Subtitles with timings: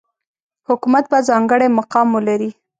[0.67, 2.49] حکومت به ځانګړی مقام ولري.